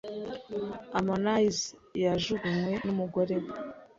[0.93, 1.63] Harmonize
[2.03, 3.49] yajugunywe n’umugore we